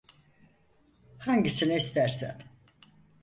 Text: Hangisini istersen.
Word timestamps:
Hangisini 1.17 1.75
istersen. 1.75 2.37